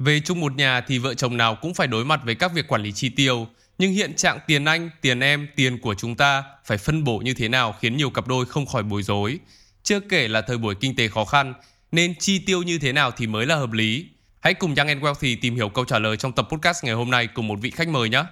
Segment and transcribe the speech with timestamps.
[0.00, 2.68] Về chung một nhà thì vợ chồng nào cũng phải đối mặt với các việc
[2.68, 3.46] quản lý chi tiêu,
[3.78, 7.34] nhưng hiện trạng tiền anh, tiền em, tiền của chúng ta phải phân bổ như
[7.34, 9.38] thế nào khiến nhiều cặp đôi không khỏi bối rối.
[9.82, 11.54] Chưa kể là thời buổi kinh tế khó khăn,
[11.92, 14.06] nên chi tiêu như thế nào thì mới là hợp lý.
[14.40, 17.10] Hãy cùng Young and Wealthy tìm hiểu câu trả lời trong tập podcast ngày hôm
[17.10, 18.24] nay cùng một vị khách mời nhé.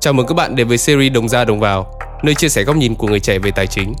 [0.00, 2.76] Chào mừng các bạn đến với series Đồng ra đồng vào, nơi chia sẻ góc
[2.76, 3.94] nhìn của người trẻ về tài chính.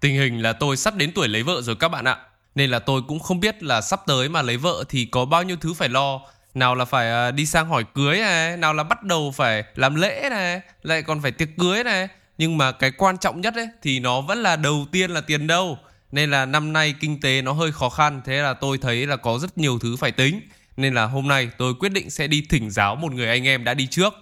[0.00, 2.16] Tình hình là tôi sắp đến tuổi lấy vợ rồi các bạn ạ.
[2.54, 5.42] Nên là tôi cũng không biết là sắp tới mà lấy vợ thì có bao
[5.42, 6.20] nhiêu thứ phải lo.
[6.54, 9.94] Nào là phải à, đi sang hỏi cưới này, nào là bắt đầu phải làm
[9.94, 12.08] lễ này, lại còn phải tiệc cưới này.
[12.38, 15.46] Nhưng mà cái quan trọng nhất ấy thì nó vẫn là đầu tiên là tiền
[15.46, 15.78] đâu.
[16.12, 19.16] Nên là năm nay kinh tế nó hơi khó khăn, thế là tôi thấy là
[19.16, 20.40] có rất nhiều thứ phải tính.
[20.76, 23.64] Nên là hôm nay tôi quyết định sẽ đi thỉnh giáo một người anh em
[23.64, 24.14] đã đi trước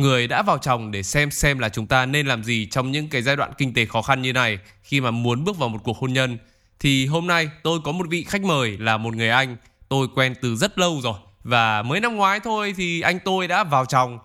[0.00, 3.08] người đã vào chồng để xem xem là chúng ta nên làm gì trong những
[3.08, 4.58] cái giai đoạn kinh tế khó khăn như này.
[4.82, 6.38] Khi mà muốn bước vào một cuộc hôn nhân
[6.80, 9.56] thì hôm nay tôi có một vị khách mời là một người anh.
[9.88, 13.64] Tôi quen từ rất lâu rồi và mới năm ngoái thôi thì anh tôi đã
[13.64, 14.18] vào chồng.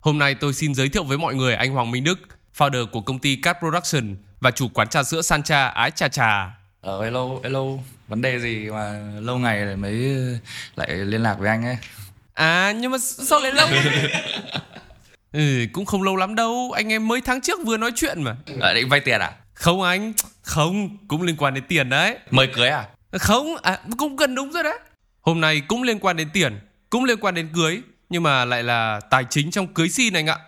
[0.00, 2.18] Hôm nay tôi xin giới thiệu với mọi người anh Hoàng Minh Đức
[2.56, 6.50] founder của công ty Cat Production và chủ quán trà sữa Sancha Ái Trà Trà.
[6.80, 7.64] Ờ hello hello.
[8.08, 10.16] Vấn đề gì mà lâu ngày mới
[10.76, 11.76] lại liên lạc với anh ấy?
[12.34, 13.68] À nhưng mà sao lại lâu
[15.32, 16.72] Ừ, cũng không lâu lắm đâu.
[16.76, 18.36] Anh em mới tháng trước vừa nói chuyện mà.
[18.60, 19.32] À, định vay tiền à?
[19.54, 20.12] Không anh.
[20.42, 22.18] Không, cũng liên quan đến tiền đấy.
[22.30, 22.88] Mời cưới à?
[23.12, 24.78] Không, à, cũng gần đúng rồi đấy.
[25.20, 26.58] Hôm nay cũng liên quan đến tiền
[26.90, 30.26] Cũng liên quan đến cưới Nhưng mà lại là tài chính trong cưới xin anh
[30.26, 30.38] ạ.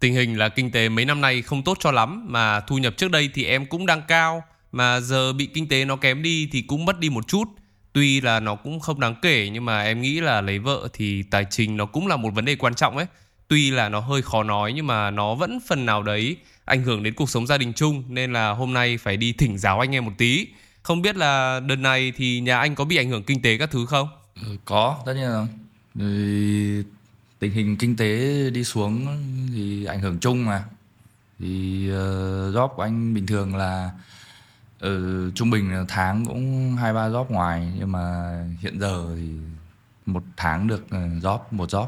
[0.00, 2.96] Tình hình là kinh tế mấy năm nay không tốt cho lắm Mà thu nhập
[2.96, 6.48] trước đây thì em cũng đang cao Mà giờ bị kinh tế nó kém đi
[6.52, 7.44] thì cũng mất đi một chút.
[7.92, 11.22] Tuy là nó cũng không đáng kể Nhưng mà em nghĩ là lấy vợ thì
[11.22, 13.06] tài chính nó cũng là một vấn đề quan trọng ấy
[13.54, 17.02] tuy là nó hơi khó nói nhưng mà nó vẫn phần nào đấy ảnh hưởng
[17.02, 19.94] đến cuộc sống gia đình chung nên là hôm nay phải đi thỉnh giáo anh
[19.94, 20.46] em một tí.
[20.82, 23.70] Không biết là đợt này thì nhà anh có bị ảnh hưởng kinh tế các
[23.70, 24.08] thứ không?
[24.42, 25.46] Ừ, có tất nhiên rồi.
[25.94, 26.82] Thì
[27.38, 29.06] tình hình kinh tế đi xuống
[29.52, 30.64] thì ảnh hưởng chung mà.
[31.38, 33.90] Thì uh, job của anh bình thường là
[34.80, 35.00] ở
[35.34, 37.72] trung bình tháng cũng hai ba job ngoài.
[37.78, 39.28] Nhưng mà hiện giờ thì
[40.06, 41.86] một tháng được ừ, job một job.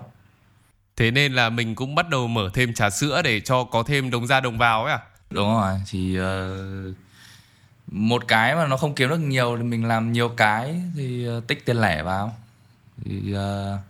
[0.96, 4.10] Thế nên là mình cũng bắt đầu mở thêm trà sữa để cho có thêm
[4.10, 5.00] đồng ra đồng vào ấy à?
[5.30, 6.96] Đúng rồi, thì uh,
[7.86, 11.46] một cái mà nó không kiếm được nhiều thì mình làm nhiều cái thì uh,
[11.46, 12.36] tích tiền lẻ vào.
[13.04, 13.80] Thì uh,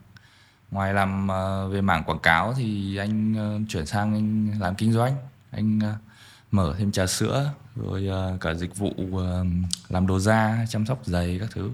[0.71, 4.93] ngoài làm uh, về mảng quảng cáo thì anh uh, chuyển sang anh làm kinh
[4.93, 5.17] doanh.
[5.51, 5.99] Anh uh,
[6.51, 9.23] mở thêm trà sữa rồi uh, cả dịch vụ uh,
[9.89, 11.71] làm đồ da, chăm sóc giày các thứ.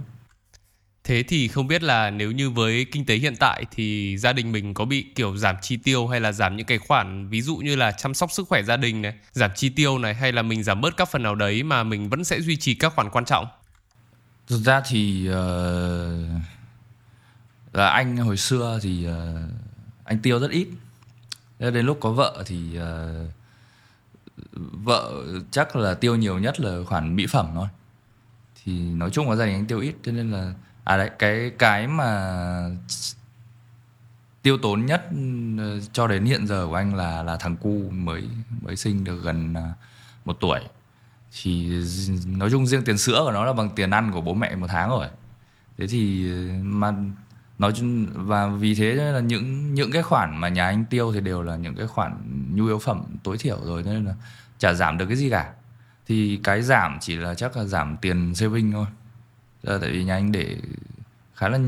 [1.04, 4.52] Thế thì không biết là nếu như với kinh tế hiện tại thì gia đình
[4.52, 7.56] mình có bị kiểu giảm chi tiêu hay là giảm những cái khoản ví dụ
[7.56, 10.42] như là chăm sóc sức khỏe gia đình này, giảm chi tiêu này hay là
[10.42, 13.10] mình giảm bớt các phần nào đấy mà mình vẫn sẽ duy trì các khoản
[13.10, 13.46] quan trọng?
[14.46, 15.34] Thực ra thì uh,
[17.72, 19.14] là anh hồi xưa thì uh,
[20.04, 20.68] anh tiêu rất ít.
[21.58, 23.32] Đến lúc có vợ thì uh,
[24.84, 27.68] vợ chắc là tiêu nhiều nhất là khoản mỹ phẩm thôi.
[28.64, 30.54] Thì nói chung là gia đình anh tiêu ít cho nên là
[30.84, 32.70] à đấy, cái cái mà
[34.42, 35.04] tiêu tốn nhất
[35.58, 38.28] ừ, cho đến hiện giờ của anh là là thằng cu mới
[38.60, 39.72] mới sinh được gần à,
[40.24, 40.60] một tuổi.
[41.42, 41.72] Thì
[42.26, 44.66] nói chung riêng tiền sữa của nó là bằng tiền ăn của bố mẹ một
[44.70, 45.06] tháng rồi.
[45.78, 46.94] Thế thì ừ, mà
[47.58, 51.20] nói chung, và vì thế là những những cái khoản mà nhà anh tiêu thì
[51.20, 52.16] đều là những cái khoản
[52.54, 54.14] nhu yếu phẩm tối thiểu rồi nên là
[54.58, 55.52] chả giảm được cái gì cả.
[56.06, 58.86] Thì cái giảm chỉ là chắc là giảm tiền saving thôi.
[59.62, 60.56] Giờ tại vì nhà anh để
[61.34, 61.58] khá là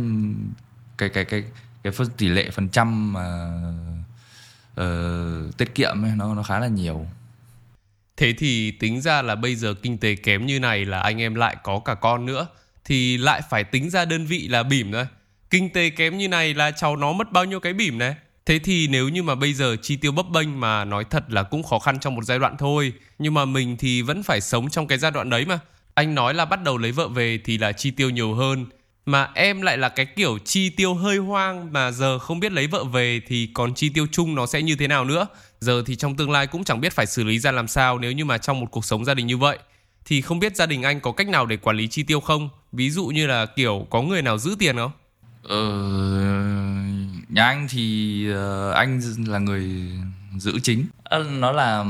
[0.98, 1.44] cái cái cái
[1.82, 3.48] cái phần tỷ lệ phần trăm mà
[4.80, 7.06] uh, tiết kiệm ấy, nó nó khá là nhiều.
[8.16, 11.34] Thế thì tính ra là bây giờ kinh tế kém như này là anh em
[11.34, 12.46] lại có cả con nữa
[12.84, 15.06] thì lại phải tính ra đơn vị là bỉm thôi.
[15.50, 18.14] Kinh tế kém như này là cháu nó mất bao nhiêu cái bỉm này.
[18.46, 21.42] Thế thì nếu như mà bây giờ chi tiêu bấp bênh mà nói thật là
[21.42, 22.92] cũng khó khăn trong một giai đoạn thôi.
[23.18, 25.58] Nhưng mà mình thì vẫn phải sống trong cái giai đoạn đấy mà.
[25.94, 28.66] Anh nói là bắt đầu lấy vợ về thì là chi tiêu nhiều hơn.
[29.06, 32.66] Mà em lại là cái kiểu chi tiêu hơi hoang mà giờ không biết lấy
[32.66, 35.26] vợ về thì còn chi tiêu chung nó sẽ như thế nào nữa?
[35.60, 38.12] Giờ thì trong tương lai cũng chẳng biết phải xử lý ra làm sao nếu
[38.12, 39.58] như mà trong một cuộc sống gia đình như vậy.
[40.04, 42.48] Thì không biết gia đình anh có cách nào để quản lý chi tiêu không?
[42.72, 44.92] Ví dụ như là kiểu có người nào giữ tiền không?
[45.42, 45.58] Ờ
[47.28, 49.90] nhà anh thì uh, anh là người
[50.38, 50.86] giữ chính.
[51.04, 51.84] À, nó là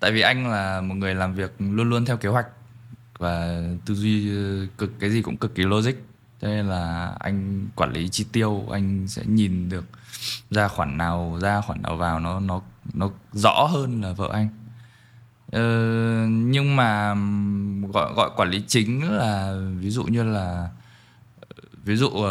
[0.00, 2.46] tại vì anh là một người làm việc luôn luôn theo kế hoạch
[3.18, 5.94] và tư duy ờ, cực cái gì cũng cực kỳ logic.
[6.40, 9.84] Cho nên là anh quản lý chi tiêu anh sẽ nhìn được
[10.50, 12.62] ra khoản nào ra khoản nào vào nó nó
[12.94, 14.48] nó rõ hơn là vợ anh.
[15.52, 15.62] Ờ,
[16.28, 17.14] nhưng mà
[17.92, 20.68] gọi gọi quản lý chính là ví dụ như là
[21.40, 22.24] ờ, ví dụ uh,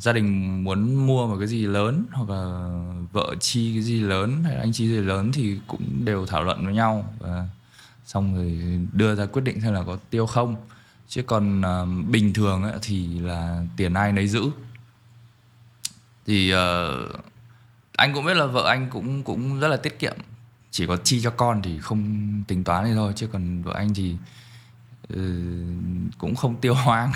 [0.00, 2.70] gia đình muốn mua một cái gì lớn hoặc là
[3.12, 6.44] vợ chi cái gì lớn hay là anh chi gì lớn thì cũng đều thảo
[6.44, 7.48] luận với nhau và
[8.06, 10.56] xong rồi đưa ra quyết định xem là có tiêu không.
[11.08, 14.42] Chứ còn uh, bình thường ấy, thì là tiền ai nấy giữ.
[16.26, 16.58] Thì uh,
[17.96, 20.16] anh cũng biết là vợ anh cũng cũng rất là tiết kiệm.
[20.70, 23.12] Chỉ có chi cho con thì không tính toán thì thôi.
[23.16, 24.16] Chứ còn vợ anh thì
[25.12, 25.18] uh,
[26.18, 27.12] cũng không tiêu hoang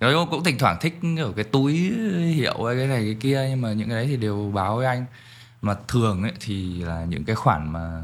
[0.00, 1.72] nói cũng thỉnh thoảng thích ở cái túi
[2.34, 4.86] hiệu hay cái này cái kia nhưng mà những cái đấy thì đều báo với
[4.86, 5.04] anh.
[5.62, 8.02] Mà thường ấy thì là những cái khoản mà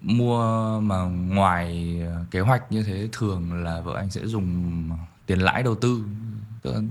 [0.00, 1.96] mua mà ngoài
[2.30, 4.90] kế hoạch như thế thường là vợ anh sẽ dùng
[5.26, 6.04] tiền lãi đầu tư.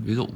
[0.03, 0.27] Ví dụ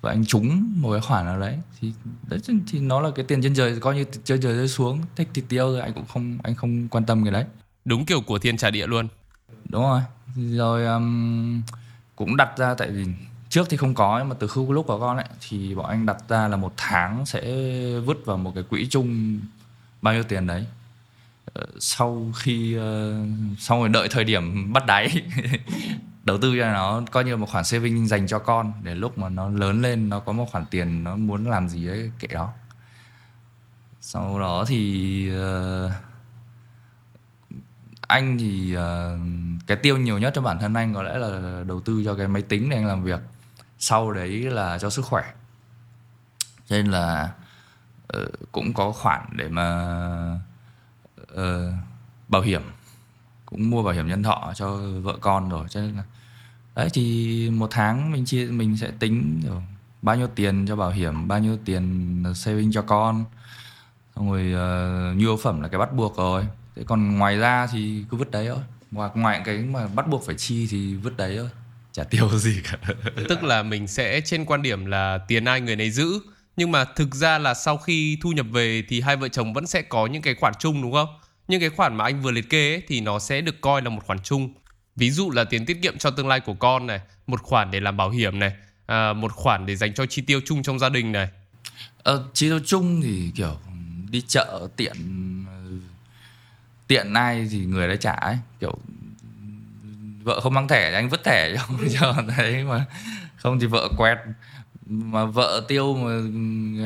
[0.00, 1.92] vợ anh trúng một cái khoản nào đấy thì
[2.28, 5.28] đấy thì nó là cái tiền trên trời coi như trên trời rơi xuống thích
[5.34, 7.44] thì tiêu rồi anh cũng không anh không quan tâm cái đấy.
[7.84, 9.08] Đúng kiểu của thiên trả địa luôn.
[9.68, 10.00] Đúng rồi.
[10.36, 11.62] Rồi um,
[12.16, 13.04] cũng đặt ra tại vì
[13.48, 16.06] trước thì không có nhưng mà từ khi lúc có con ấy thì bọn anh
[16.06, 17.40] đặt ra là một tháng sẽ
[18.06, 19.40] vứt vào một cái quỹ chung
[20.02, 20.60] bao nhiêu tiền đấy.
[20.60, 20.85] ờ,
[21.54, 25.22] Ờ, sau khi ờ, uh, xong rồi đợi thời điểm bắt đáy
[26.24, 29.28] đầu tư cho nó coi như một khoản saving dành cho con để lúc mà
[29.28, 32.52] nó lớn lên nó có một khoản tiền nó muốn làm gì ấy kệ đó
[34.00, 35.90] sau đó thì uh,
[38.00, 39.20] anh thì uh,
[39.66, 42.28] cái tiêu nhiều nhất cho bản thân anh có lẽ là đầu tư cho cái
[42.28, 43.20] máy tính để anh làm việc
[43.78, 45.32] sau đấy là cho sức khỏe.
[46.66, 47.32] Cho nên là
[48.18, 49.68] uh, cũng có khoản để mà
[50.34, 50.40] uh,
[51.36, 51.72] Ờ,
[52.28, 52.62] bảo hiểm.
[53.46, 56.04] Cũng mua bảo hiểm nhân thọ cho vợ con rồi cho nên là
[56.76, 59.62] đấy thì một tháng mình chia mình sẽ tính rồi
[60.02, 63.24] bao nhiêu tiền cho bảo hiểm bao nhiêu tiền saving cho con.
[64.16, 66.46] Xong rồi uh, nhu yếu phẩm là cái bắt buộc rồi.
[66.76, 68.62] Thế còn ngoài ra thì cứ vứt đấy thôi.
[68.90, 71.48] Ngoài ngoài cái mà bắt buộc phải chi thì vứt đấy thôi.
[71.92, 72.94] Chả tiêu gì cả.
[73.28, 76.20] Tức là mình sẽ trên quan điểm là tiền ai người nấy giữ.
[76.56, 79.66] Nhưng mà thực ra là sau khi thu nhập về thì hai vợ chồng vẫn
[79.66, 81.08] sẽ có những cái khoản chung đúng không?
[81.48, 83.90] Nhưng cái khoản mà anh vừa liệt kê ấy, thì nó sẽ được coi là
[83.90, 84.54] một khoản chung.
[84.96, 87.80] Ví dụ là tiền tiết kiệm cho tương lai của con này một khoản để
[87.80, 88.52] làm bảo hiểm này
[88.86, 91.28] à, một khoản để dành cho chi tiêu chung trong gia đình này.
[92.02, 93.58] Ờ, chi tiêu chung thì kiểu
[94.10, 94.96] đi chợ tiện
[96.88, 98.38] tiện ai thì người đấy trả ấy.
[98.60, 98.78] Kiểu
[100.22, 101.62] vợ không mang thẻ thì anh vứt thẻ cho
[102.00, 102.86] cho đấy mà
[103.36, 104.18] không thì vợ quẹt.
[104.86, 106.10] Mà vợ tiêu mà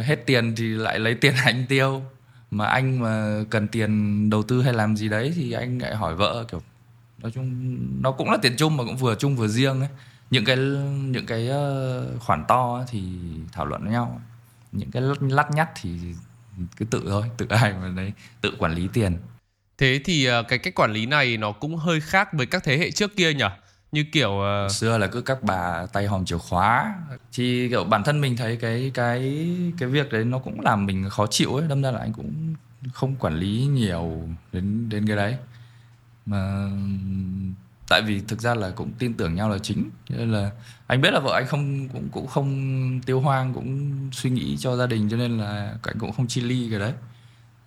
[0.03, 2.03] hết tiền thì lại lấy tiền anh tiêu
[2.51, 6.15] mà anh mà cần tiền đầu tư hay làm gì đấy thì anh lại hỏi
[6.15, 6.63] vợ, kiểu,
[7.19, 9.89] nói chung nó cũng là tiền chung mà cũng vừa chung vừa riêng ấy.
[10.31, 10.57] Những cái
[10.87, 13.03] những cái ờ, khoản to thì
[13.53, 14.21] thảo luận với nhau.
[14.73, 15.91] Những cái lắt nhắt thì
[16.77, 19.19] cứ tự thôi, tự ai mà đấy, tự quản lý tiền.
[19.79, 22.79] Thế thì ờ, cái cách quản lý này nó cũng hơi khác với các thế
[22.79, 23.45] hệ trước kia nhỉ?
[23.93, 24.73] Như kiểu uh...
[24.73, 26.95] xưa là cứ các bà tay hòm chìa khóa.
[27.33, 29.49] Thì kiểu bản thân mình thấy cái cái
[29.79, 31.69] cái việc đấy nó cũng làm mình khó chịu ấy.
[31.69, 32.55] Đâm ra là anh cũng
[32.93, 35.37] không quản lý nhiều đến đến cái đấy.
[36.27, 36.71] Mà
[37.89, 39.91] tại vì thực ra là cũng tin tưởng nhau là chính.
[40.09, 40.51] Nên là
[40.87, 44.77] anh biết là vợ anh không cũng cũng không tiêu hoang cũng suy nghĩ cho
[44.77, 46.93] gia đình cho nên là anh cũng không chi ly cái đấy.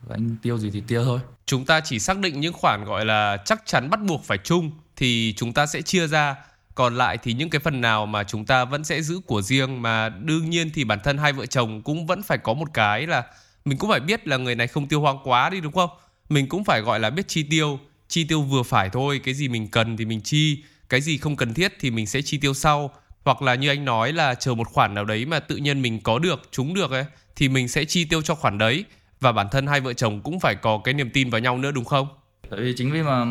[0.08, 1.20] Và anh tiêu gì thì tiêu thôi.
[1.46, 4.72] Chúng ta chỉ xác định những khoản gọi là chắc chắn bắt buộc phải chung
[4.98, 6.36] thì chúng ta sẽ chia ra.
[6.76, 9.82] Còn lại thì những cái phần nào mà chúng ta vẫn sẽ giữ của riêng,
[9.82, 13.08] mà đương nhiên thì bản thân hai vợ chồng cũng vẫn phải có một cái
[13.08, 13.24] là
[13.66, 15.90] mình cũng phải biết là người này không tiêu hoang quá đi, đúng không?
[16.30, 17.80] Mình cũng phải gọi là biết chi tiêu.
[18.08, 21.36] Chi tiêu vừa phải thôi, cái gì mình cần thì mình chi, cái gì không
[21.36, 22.94] cần thiết thì mình sẽ chi tiêu sau.
[23.26, 26.00] Hoặc là như anh nói là chờ một khoản nào đấy mà tự nhiên mình
[26.00, 28.86] có được chúng được ấy, thì mình sẽ chi tiêu cho khoản đấy.
[29.20, 31.72] Và bản thân hai vợ chồng cũng phải có cái niềm tin vào nhau nữa,
[31.72, 32.08] đúng không?
[32.56, 33.26] Tại vì chính vì mà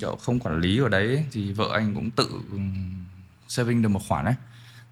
[0.00, 2.28] kiểu không quản lý ở đấy thì vợ anh cũng tự
[3.48, 4.34] saving được một khoản ấy.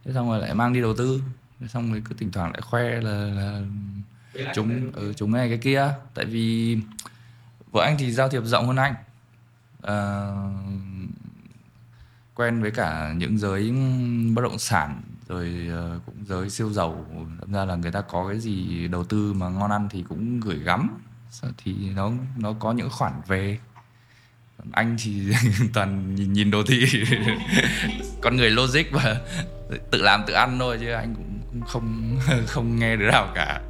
[0.04, 1.23] Thế xong rồi lại mang đi đầu tư.
[1.61, 3.62] Thế xong rồi cứ thỉnh thoảng lại khoe là, là
[4.54, 5.94] chúng ừ, chúng này cái kia.
[6.14, 6.78] Tại vì
[7.73, 8.94] vợ anh thì giao thiệp rộng hơn anh.
[9.82, 10.30] À,
[12.34, 13.73] quen với cả những giới
[14.34, 17.06] bất động sản rồi ờ, cũng giới siêu giàu.
[17.40, 20.40] Thật ra là người ta có cái gì đầu tư mà ngon ăn thì cũng
[20.40, 20.90] gửi gắm
[21.64, 23.59] thì nó nó có những khoản về.
[24.73, 25.33] Anh thì
[25.75, 26.87] toàn nhìn nhìn đồ thị.
[28.21, 29.21] Con người logic và
[29.91, 33.61] tự làm tự ăn thôi chứ anh cũng không không nghe đứa nào cả.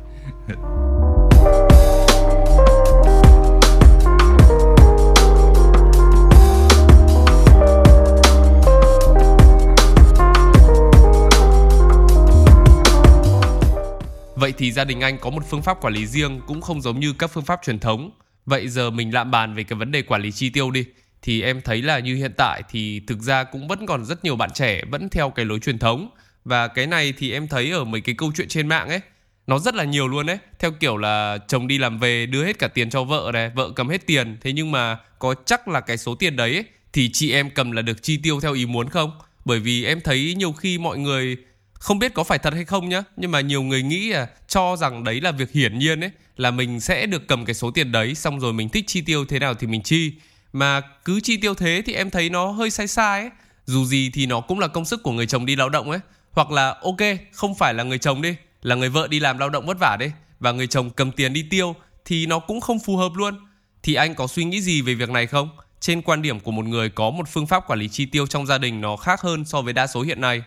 [14.44, 17.00] Vậy thì gia đình anh có một phương pháp quản lý riêng cũng không giống
[17.00, 18.10] như các phương pháp truyền thống.
[18.46, 20.84] Vậy giờ mình lạm bàn về cái vấn đề quản lý chi tiêu đi.
[21.22, 24.36] Thì em thấy là như hiện tại thì thực ra cũng vẫn còn rất nhiều
[24.36, 26.10] bạn trẻ vẫn theo cái lối truyền thống.
[26.44, 29.00] Và cái này thì em thấy ở mấy cái câu chuyện trên mạng ấy
[29.46, 32.58] nó rất là nhiều luôn đấy theo kiểu là chồng đi làm về đưa hết
[32.58, 35.80] cả tiền cho vợ này vợ cầm hết tiền thế nhưng mà có chắc là
[35.80, 38.66] cái số tiền đấy ấy, thì chị em cầm là được chi tiêu theo ý
[38.66, 39.10] muốn không
[39.44, 41.36] bởi vì em thấy nhiều khi mọi người
[41.74, 44.76] không biết có phải thật hay không nhá, nhưng mà nhiều người nghĩ là cho
[44.76, 47.92] rằng đấy là việc hiển nhiên ấy, là mình sẽ được cầm cái số tiền
[47.92, 50.12] đấy, xong rồi mình thích chi tiêu thế nào thì mình chi.
[50.52, 53.30] Mà cứ chi tiêu thế thì em thấy nó hơi sai sai ấy.
[53.66, 56.00] Dù gì thì nó cũng là công sức của người chồng đi lao động ấy.
[56.32, 56.96] Hoặc là, ok,
[57.32, 59.96] không phải là người chồng đi, là người vợ đi làm lao động vất vả
[60.00, 63.34] đấy và người chồng cầm tiền đi tiêu, thì nó cũng không phù hợp luôn.
[63.82, 65.48] Thì anh có suy nghĩ gì về việc này không?
[65.80, 68.46] Trên quan điểm của một người có một phương pháp quản lý chi tiêu trong
[68.46, 70.42] gia đình nó khác hơn so với đa số hiện nay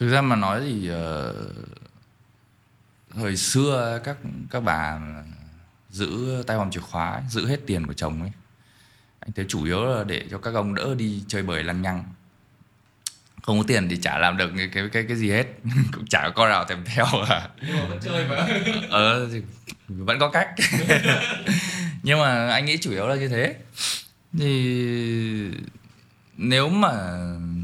[0.00, 0.96] thực ra mà nói thì uh,
[3.16, 4.16] hồi xưa các
[4.50, 4.98] các bà
[5.90, 8.30] giữ tay hòm chìa khóa giữ hết tiền của chồng ấy.
[9.20, 12.04] Anh thấy chủ yếu là để cho các ông đỡ đi chơi bời lăng nhăng.
[13.42, 15.46] Không có tiền thì chả làm được cái cái cái, cái gì hết.
[15.92, 18.36] Cũng chả có con nào thèm theo à nhưng mà vẫn chơi mà.
[18.90, 19.42] Ờ thì
[19.88, 20.48] vẫn có cách.
[22.02, 23.54] Nhưng mà anh nghĩ chủ yếu là như thế.
[24.38, 25.50] Thì
[26.36, 27.18] nếu mà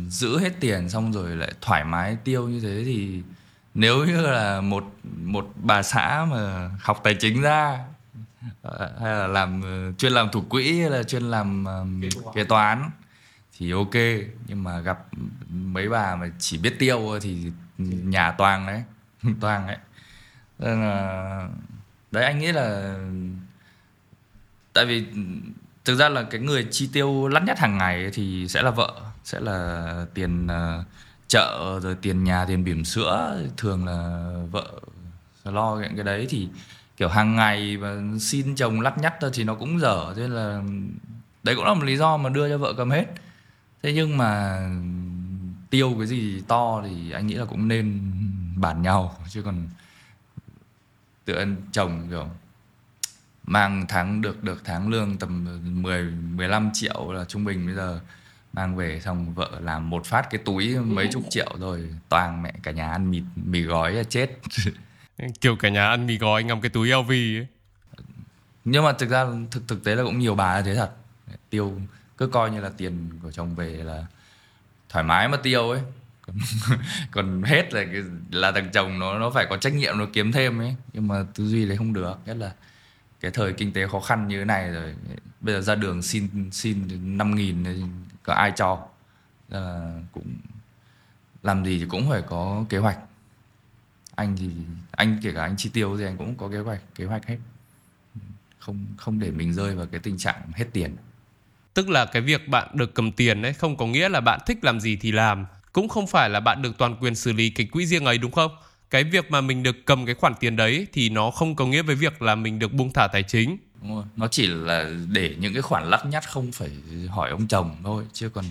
[0.08, 3.22] giữ hết tiền xong rồi lại thoải mái tiêu như thế thì
[3.74, 7.78] nếu như là một một bà xã mà học tài chính ra
[8.62, 12.02] ờ, hay là làm ờ, chuyên làm thủ quỹ hay là chuyên làm um,
[12.34, 12.90] kế toán.
[13.58, 13.94] thì ok.
[14.46, 14.98] Nhưng mà gặp
[15.50, 17.52] mấy bà mà chỉ biết tiêu thì
[17.86, 18.82] nhà toàn đấy
[19.40, 19.78] toàn đấy.
[20.58, 21.48] Nên là
[22.10, 22.96] đấy anh nghĩ là
[24.72, 25.06] tại vì
[25.84, 29.00] thực ra là cái người chi tiêu lắt nhất hàng ngày thì sẽ là vợ
[29.24, 30.86] sẽ là tiền uh,
[31.28, 34.72] chợ rồi tiền nhà tiền bỉm sữa thường là vợ
[35.44, 36.26] lo những cái đấy.
[36.30, 36.48] Thì
[36.96, 40.62] kiểu hàng ngày mà xin chồng lắt nhắt thì nó cũng dở thế là
[41.42, 43.06] đấy cũng là một lý do mà đưa cho vợ cầm hết.
[43.82, 44.60] Thế nhưng mà
[45.70, 48.00] tiêu cái gì to thì anh nghĩ là cũng nên
[48.56, 49.68] bản nhau chứ còn
[51.24, 52.26] tự chồng kiểu
[53.44, 55.48] mang tháng được được tháng lương tầm
[55.82, 58.00] 10 15 triệu là trung bình bây giờ.
[58.52, 62.52] Mang về xong vợ làm một phát cái túi mấy chục triệu rồi toàn mẹ
[62.62, 64.38] cả nhà ăn mì mì gói là chết.
[65.40, 67.46] Kiểu cả nhà ăn mì gói ngâm cái túi LV ấy.
[68.64, 70.90] Nhưng mà thực ra thực thực tế là cũng nhiều bà thế thật.
[71.50, 71.80] Tiêu
[72.18, 74.06] cứ coi như là tiền của chồng về là
[74.88, 75.80] thoải mái mà tiêu ấy.
[76.22, 76.36] Còn,
[77.10, 80.32] còn hết là cái, là thằng chồng nó nó phải có trách nhiệm nó kiếm
[80.32, 80.76] thêm ấy.
[80.92, 82.18] Nhưng mà tư duy đấy không được.
[82.26, 82.52] Nhất là
[83.22, 84.94] cái thời kinh tế khó khăn như thế này rồi
[85.40, 86.78] bây giờ ra đường xin xin
[87.18, 87.64] năm nghìn
[88.22, 88.88] có ai cho?
[89.50, 89.60] À,
[90.12, 90.36] cũng
[91.42, 92.98] làm gì thì cũng phải có kế hoạch.
[94.14, 94.50] Anh thì
[94.90, 97.38] anh kể cả anh chi tiêu thì anh cũng có kế hoạch kế hoạch hết.
[98.58, 100.96] Không không để mình rơi vào cái tình trạng hết tiền.
[101.74, 104.64] Tức là cái việc bạn được cầm tiền ấy không có nghĩa là bạn thích
[104.64, 107.66] làm gì thì làm, cũng không phải là bạn được toàn quyền xử lý cái
[107.66, 108.50] quỹ riêng ấy đúng không?
[108.92, 111.82] Cái việc mà mình được cầm cái khoản tiền đấy thì nó không có nghĩa
[111.82, 113.56] với việc là mình được buông thả tài chính.
[114.16, 116.70] Nó chỉ là để những cái khoản lắt nhắt không phải
[117.08, 118.44] hỏi ông chồng thôi chứ còn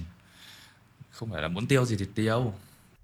[1.11, 2.53] không phải là muốn tiêu gì thì tiêu.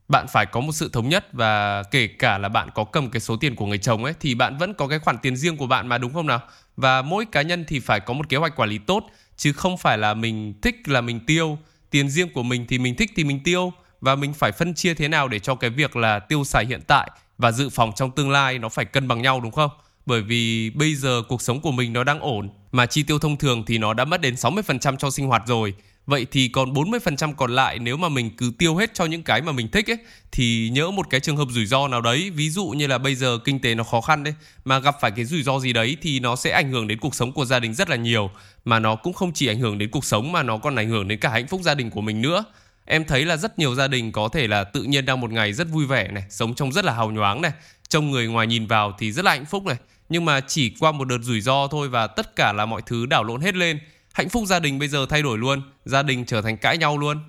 [0.09, 3.19] Bạn phải có một sự thống nhất và kể cả là bạn có cầm cái
[3.19, 5.67] số tiền của người chồng ấy thì bạn vẫn có cái khoản tiền riêng của
[5.67, 6.41] bạn mà đúng không nào?
[6.77, 9.77] Và mỗi cá nhân thì phải có một kế hoạch quản lý tốt chứ không
[9.77, 11.57] phải là mình thích là mình tiêu.
[11.89, 13.73] Tiền riêng của mình thì mình thích thì mình tiêu.
[14.01, 16.81] Và mình phải phân chia thế nào để cho cái việc là tiêu xài hiện
[16.87, 19.69] tại và dự phòng trong tương lai nó phải cân bằng nhau đúng không?
[20.05, 23.37] Bởi vì bây giờ cuộc sống của mình nó đang ổn mà chi tiêu thông
[23.37, 25.73] thường thì nó đã mất đến 60% cho sinh hoạt rồi
[26.07, 29.41] Vậy thì còn 40% còn lại nếu mà mình cứ tiêu hết cho những cái
[29.41, 29.97] mà mình thích ấy
[30.31, 33.15] thì nhỡ một cái trường hợp rủi ro nào đấy, ví dụ như là bây
[33.15, 34.33] giờ kinh tế nó khó khăn đấy
[34.65, 37.15] mà gặp phải cái rủi ro gì đấy thì nó sẽ ảnh hưởng đến cuộc
[37.15, 38.29] sống của gia đình rất là nhiều,
[38.65, 41.07] mà nó cũng không chỉ ảnh hưởng đến cuộc sống mà nó còn ảnh hưởng
[41.07, 42.43] đến cả hạnh phúc gia đình của mình nữa.
[42.89, 45.53] Em thấy là rất nhiều gia đình có thể là tự nhiên đang một ngày
[45.53, 47.51] rất vui vẻ này, sống trong rất là hào nhoáng này,
[47.87, 49.77] trông người ngoài nhìn vào thì rất là hạnh phúc này,
[50.09, 53.05] nhưng mà chỉ qua một đợt rủi ro thôi và tất cả là mọi thứ
[53.05, 53.79] đảo lộn hết lên.
[54.13, 56.97] Hạnh phúc gia đình bây giờ thay đổi luôn gia đình trở thành cãi nhau
[56.97, 57.19] luôn.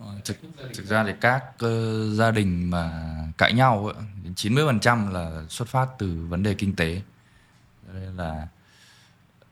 [0.00, 0.36] Ờ, thực,
[0.74, 3.92] thực ra thì các uh, gia đình mà cãi nhau
[4.36, 7.02] 90% là xuất phát từ vấn đề kinh tế.
[7.94, 8.48] Nên là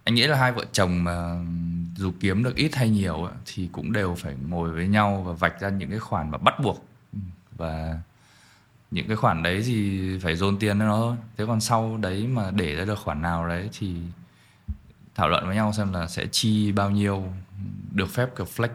[0.06, 1.44] anh nghĩ là hai vợ chồng mà
[1.96, 5.60] dù kiếm được ít hay nhiều thì cũng đều phải ngồi với nhau và vạch
[5.60, 6.86] ra những cái khoản mà bắt buộc.
[7.56, 8.00] Và
[8.90, 11.16] những cái khoản đấy thì phải dồn tiền cho nó thôi.
[11.36, 13.96] Thế còn sau đấy mà để ra được khoản nào đấy thì
[15.14, 17.32] thảo luận với nhau xem là sẽ chi bao nhiêu,
[17.92, 18.68] được phép kiểu flex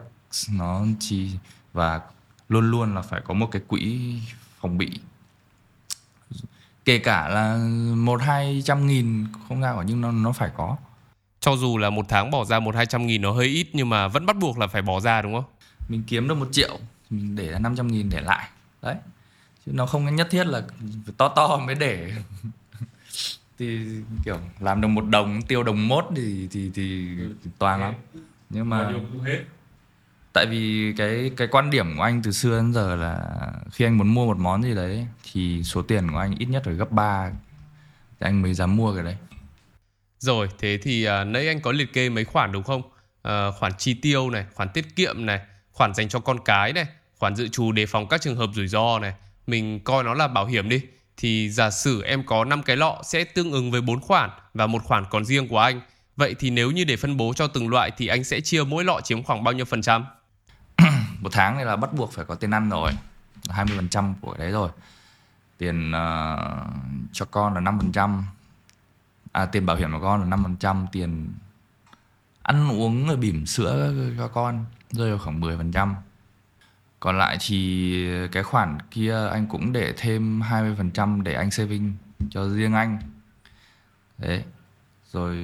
[0.58, 1.30] nó chi,
[1.72, 2.00] và
[2.48, 4.14] luôn luôn là phải có một cái quỹ
[4.60, 5.00] phòng bị.
[6.84, 7.56] Kể cả là
[7.96, 10.76] một hai trăm nghìn không ra khỏi nhưng nó nó phải có
[11.42, 13.88] cho dù là một tháng bỏ ra một hai trăm nghìn nó hơi ít nhưng
[13.88, 15.44] mà vẫn bắt buộc là phải bỏ ra đúng không?
[15.88, 16.78] Mình kiếm được một triệu
[17.10, 18.48] mình để ra 500 nghìn để lại.
[18.82, 18.94] Đấy.
[19.66, 20.62] Chứ nó không nhất thiết là
[21.16, 22.12] to to mới để.
[23.58, 23.80] Thì
[24.24, 27.08] kiểu làm được một đồng tiêu đồng mốt thì thì thì,
[27.44, 27.94] thì toàn lắm.
[28.50, 28.92] Nhưng mà
[30.32, 33.20] tại vì cái cái quan điểm của anh từ xưa đến giờ là
[33.72, 36.62] khi anh muốn mua một món gì đấy thì số tiền của anh ít nhất
[36.64, 37.30] phải gấp 3
[38.20, 39.16] thì anh mới dám mua cái đấy
[40.22, 42.82] rồi thế thì à, nãy anh có liệt kê mấy khoản đúng không?
[43.22, 45.40] À, khoản chi tiêu này khoản tiết kiệm này
[45.72, 46.86] khoản dành cho con cái này
[47.18, 49.14] khoản dự trù đề phòng các trường hợp rủi ro này.
[49.46, 50.80] Mình coi nó là bảo hiểm đi.
[51.16, 54.66] Thì giả sử em có 5 cái lọ sẽ tương ứng với 4 khoản và
[54.66, 55.80] một khoản còn riêng của anh.
[56.16, 58.84] Vậy thì nếu như để phân bố cho từng loại thì anh sẽ chia mỗi
[58.84, 60.04] lọ chiếm khoảng bao nhiêu phần trăm?
[61.20, 62.92] một tháng này là bắt buộc phải có tiền ăn rồi.
[63.48, 64.70] 20% của đấy rồi.
[65.58, 65.94] Tiền uh,
[67.12, 68.22] cho con là 5%
[69.32, 71.32] à tiền bảo hiểm của con là năm phần trăm, tiền
[72.42, 75.94] ăn uống rồi bỉm sữa cho con rơi vào khoảng 10%
[77.00, 81.94] còn lại thì cái khoản kia anh cũng để thêm 20% để anh saving
[82.30, 82.98] cho riêng anh.
[84.18, 84.44] Đấy.
[85.12, 85.36] Rồi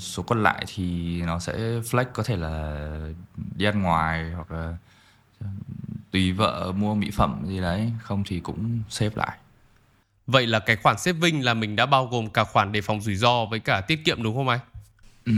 [0.00, 2.76] số còn lại thì nó sẽ flex có thể là
[3.56, 4.76] đi ăn ngoài hoặc là
[6.10, 7.92] tùy vợ mua mỹ phẩm gì đấy.
[8.02, 9.38] Không thì cũng xếp lại
[10.26, 13.16] vậy là cái khoản saving là mình đã bao gồm cả khoản đề phòng rủi
[13.16, 14.60] ro với cả tiết kiệm đúng không anh?
[15.24, 15.32] Ừ.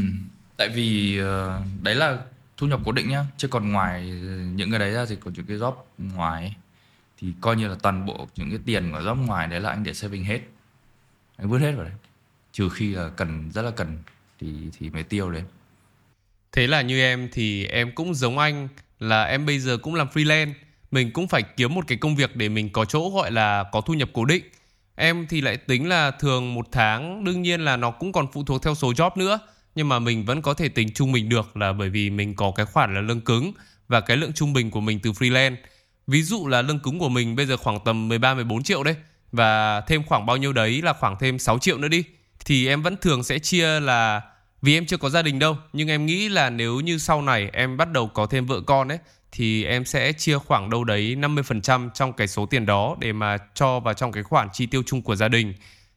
[0.57, 2.19] tại vì ờ, đấy là
[2.57, 3.25] thu nhập cố định nhá.
[3.37, 4.11] Chứ còn ngoài
[4.55, 6.57] những cái đấy ra thì còn những cái job ngoài
[7.19, 9.85] thì coi như là toàn bộ những cái tiền của job ngoài đấy là anh
[9.85, 10.41] để saving hết.
[11.37, 11.95] Anh vứt hết vào đấy.
[12.53, 13.99] Trừ khi là cần rất là cần
[14.41, 14.49] thì
[14.79, 15.43] thì mới tiêu đấy.
[16.53, 18.69] Thế là như em thì em cũng giống anh
[19.01, 20.53] là em bây giờ cũng làm freelance.
[20.91, 23.81] Mình cũng phải kiếm một cái công việc để mình có chỗ gọi là có
[23.81, 24.45] thu nhập cố định
[24.97, 28.45] em thì lại tính là thường một tháng, đương nhiên là nó cũng còn phụ
[28.45, 29.39] thuộc theo số job nữa
[29.75, 32.53] nhưng mà mình vẫn có thể tính trung bình được là bởi vì mình có
[32.57, 33.53] cái khoản là lương cứng
[33.89, 35.57] và cái lượng trung bình của mình từ freelance.
[36.07, 38.97] Ví dụ là lương cứng của mình bây giờ khoảng tầm 13 14 triệu đấy
[39.33, 42.05] và thêm khoảng bao nhiêu đấy là khoảng thêm 6 triệu nữa đi
[42.45, 44.23] thì em vẫn thường sẽ chia là
[44.65, 47.51] vì em chưa có gia đình đâu nhưng em nghĩ là nếu như sau này
[47.53, 48.99] em bắt đầu có thêm vợ con ấy
[49.33, 53.37] thì em sẽ chia khoảng đâu đấy 50% trong cái số tiền đó để mà
[53.55, 55.55] cho vào trong cái khoản chi tiêu chung của gia đình.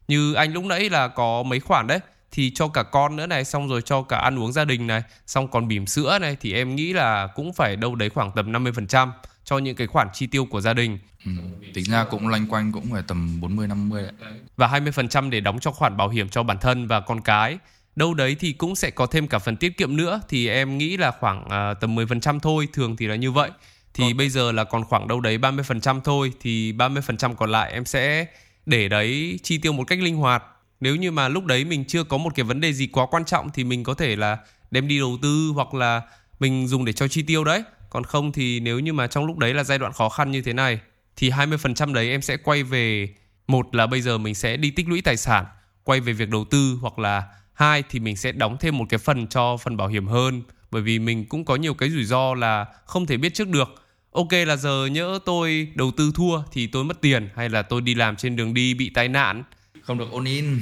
[0.08, 1.99] Như anh lúc nãy là có mấy khoản đấy
[2.32, 5.03] thì cho cả con nữa này xong rồi cho cả ăn uống gia đình này
[5.27, 8.51] xong còn bỉm sữa này thì em nghĩ là cũng phải đâu đấy khoảng tầm
[8.51, 9.12] 50%
[9.43, 10.99] cho những cái khoản chi tiêu của gia đình.
[11.25, 11.32] Ừ,
[11.73, 14.32] tính ra cũng loanh quanh cũng phải tầm 40 50 đấy.
[14.58, 17.58] Và 20% để đóng cho khoản bảo hiểm cho bản thân và con cái.
[17.98, 20.22] Đâu đấy thì cũng sẽ có thêm cả phần tiết kiệm nữa.
[20.30, 23.52] Thì em nghĩ là khoảng uh, tầm 10% thôi, thường thì là như vậy.
[23.94, 24.18] Thì còn...
[24.18, 26.34] bây giờ là còn khoảng đâu đấy 30% thôi.
[26.42, 28.26] Thì 30% còn lại em sẽ
[28.66, 30.44] để đấy chi tiêu một cách linh hoạt.
[30.80, 33.26] Nếu như mà lúc đấy mình chưa có một cái vấn đề gì quá quan
[33.26, 34.38] trọng thì mình có thể là
[34.72, 36.02] đem đi đầu tư hoặc là
[36.40, 37.64] mình dùng để cho chi tiêu đấy.
[37.90, 40.42] Còn không thì nếu như mà trong lúc đấy là giai đoạn khó khăn như
[40.42, 40.80] thế này
[41.16, 43.10] thì 20% đấy em sẽ quay về.
[43.48, 45.46] Một là bây giờ mình sẽ đi tích lũy tài sản
[45.84, 47.24] quay về việc đầu tư hoặc là
[47.58, 50.41] hai thì mình sẽ đóng thêm một cái phần cho phần bảo hiểm hơn
[50.72, 53.84] bởi vì mình cũng có nhiều cái rủi ro là không thể biết trước được.
[54.12, 57.82] Ok là giờ nhỡ tôi đầu tư thua thì tôi mất tiền hay là tôi
[57.82, 59.43] đi làm trên đường đi bị tai nạn?
[59.82, 60.60] Không được ôn in.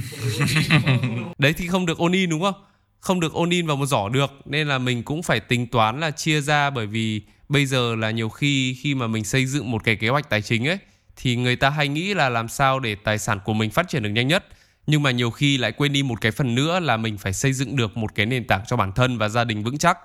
[1.38, 2.56] Đấy thì không được ôn in đúng không?
[3.00, 6.00] Không được ôn in vào một giỏ được nên là mình cũng phải tính toán
[6.00, 9.72] là chia ra bởi vì bây giờ là nhiều khi khi mà mình xây dựng
[9.72, 10.78] một cái kế hoạch tài chính ấy
[11.16, 14.04] thì người ta hay nghĩ là làm sao để tài sản của mình phát triển
[14.04, 14.46] được nhanh nhất
[14.88, 17.54] nhưng mà nhiều khi lại quên đi một cái phần nữa là mình phải xây
[17.54, 19.98] dựng được một cái nền tảng cho bản thân và gia đình vững chắc.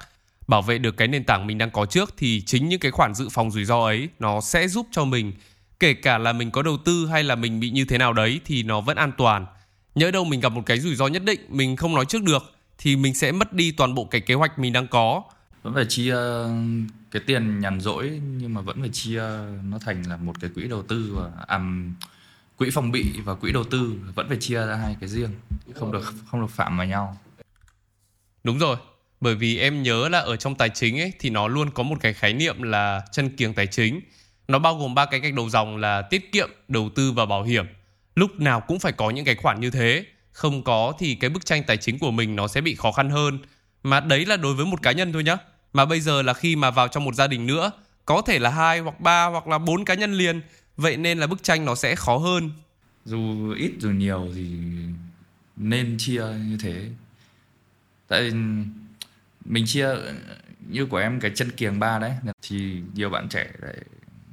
[0.48, 3.14] Bảo vệ được cái nền tảng mình đang có trước thì chính những cái khoản
[3.14, 5.32] dự phòng rủi ro ấy nó sẽ giúp cho mình.
[5.80, 8.40] Kể cả là mình có đầu tư hay là mình bị như thế nào đấy
[8.44, 9.46] thì nó vẫn an toàn.
[9.94, 12.52] Nhỡ đâu mình gặp một cái rủi ro nhất định mình không nói trước được
[12.78, 15.22] thì mình sẽ mất đi toàn bộ cái kế hoạch mình đang có.
[15.62, 16.16] Vẫn phải chia
[17.10, 19.22] cái tiền nhàn rỗi nhưng mà vẫn phải chia
[19.70, 21.58] nó thành là một cái quỹ đầu tư và à,
[22.60, 25.30] quỹ phòng bị và quỹ đầu tư vẫn phải chia ra hai cái riêng
[25.74, 27.16] không được không được phạm vào nhau
[28.44, 28.76] đúng rồi
[29.20, 31.96] bởi vì em nhớ là ở trong tài chính ấy thì nó luôn có một
[32.00, 34.00] cái khái niệm là chân kiềng tài chính
[34.50, 37.42] nó bao gồm ba cái gạch đầu dòng là tiết kiệm, đầu tư và bảo
[37.42, 37.66] hiểm.
[38.14, 40.04] Lúc nào cũng phải có những cái khoản như thế.
[40.32, 43.10] Không có thì cái bức tranh tài chính của mình nó sẽ bị khó khăn
[43.10, 43.38] hơn.
[43.82, 45.36] Mà đấy là đối với một cá nhân thôi nhá.
[45.72, 47.70] Mà bây giờ là khi mà vào trong một gia đình nữa,
[48.04, 50.40] có thể là hai hoặc ba hoặc là bốn cá nhân liền.
[50.76, 52.50] Vậy nên là bức tranh nó sẽ khó hơn.
[53.04, 54.58] Dù ít dù nhiều thì
[55.56, 56.90] nên chia như thế.
[58.08, 58.30] Tại
[59.44, 59.88] mình chia
[60.60, 63.76] như của em cái chân kiềng ba đấy, thì nhiều bạn trẻ đấy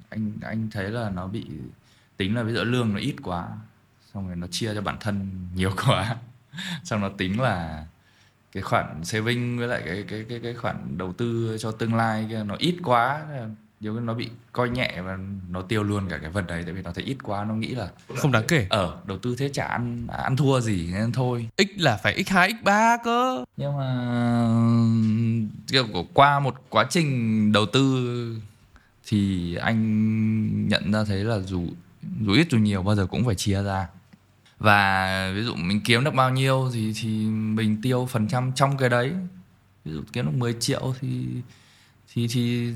[0.09, 1.45] anh anh thấy là nó bị,
[2.17, 3.47] tính là bây giờ lương nó ít quá,
[4.13, 6.15] xong rồi nó chia cho bản thân nhiều quá
[6.83, 7.85] xong nó tính là
[8.51, 12.25] cái khoản saving với lại cái cái cái cái khoản đầu tư cho tương lai
[12.29, 13.25] kia nó ít quá
[13.81, 15.17] khi nó bị coi nhẹ và
[15.49, 17.67] nó tiêu luôn cả cái phần đấy tại vì nó thấy ít quá nó nghĩ
[17.67, 18.67] là Không đáng kể.
[18.69, 22.51] ở đầu tư thế chả ăn ăn thua gì nên thôi X là phải x2
[22.63, 23.45] x3 cơ.
[23.57, 23.89] nhưng mà
[26.13, 28.41] qua một quá trình đầu tư
[29.07, 31.67] thì anh nhận ra thấy là dù
[32.25, 33.87] dù ít dù nhiều bao giờ cũng phải chia ra
[34.59, 38.77] và ví dụ mình kiếm được bao nhiêu thì thì mình tiêu phần trăm trong
[38.77, 39.11] cái đấy
[39.85, 41.27] ví dụ kiếm được 10 triệu thì
[42.17, 42.73] thì thì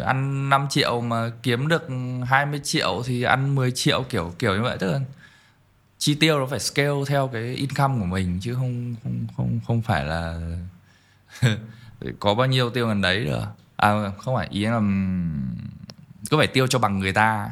[0.00, 1.88] ăn 5 triệu mà kiếm được
[2.26, 5.00] 20 triệu thì ăn 10 triệu kiểu kiểu như vậy tức là
[5.98, 9.82] chi tiêu nó phải scale theo cái income của mình chứ không không không không
[9.82, 10.40] phải là
[12.18, 13.44] có bao nhiêu tiêu gần đấy được
[13.76, 14.80] à không phải ý là
[16.30, 17.50] cứ phải tiêu cho bằng người ta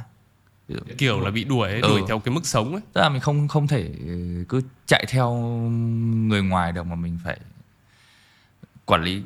[0.98, 1.88] Kiểu là bị đuổi, ấy, Ừ.
[1.88, 2.82] đuổi theo cái mức sống ấy.
[2.92, 5.34] tức là mình không không thể ừ, cứ chạy theo
[6.10, 7.38] người ngoài được mà mình phải
[8.90, 9.22] quản lý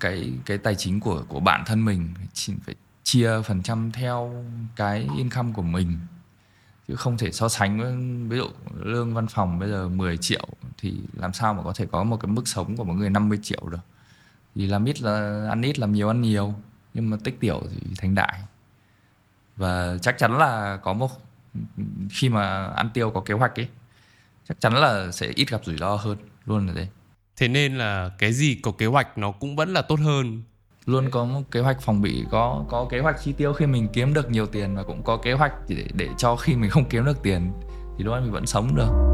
[0.00, 4.44] cái cái tài chính của của bản thân mình chỉ phải chia phần trăm theo
[4.76, 5.98] cái income của mình,
[6.88, 7.94] chứ không thể so sánh với,
[8.28, 10.48] ví dụ lương văn phòng bây giờ 10 triệu
[10.78, 13.38] thì làm sao mà có thể có một cái mức sống của một người 50
[13.42, 13.80] triệu được?
[14.54, 16.54] Thì làm ít là, ăn ít làm nhiều, ăn nhiều,
[16.94, 18.42] nhưng mà tích tiểu thì thành đại.
[19.56, 21.10] Và chắc chắn là có một,
[22.10, 23.68] khi mà ăn tiêu có kế hoạch ấy,
[24.48, 26.88] chắc chắn là sẽ ít gặp rủi ro hơn, luôn là thế.
[27.36, 30.42] Thế nên là cái gì có kế hoạch nó cũng vẫn là tốt hơn.
[30.86, 33.88] luôn có một kế hoạch phòng bị, có có kế hoạch chi tiêu khi mình
[33.92, 36.84] kiếm được nhiều tiền và cũng có kế hoạch để để cho khi mình không
[36.84, 37.52] kiếm được tiền
[37.98, 39.11] thì lúc ấy mình vẫn sống được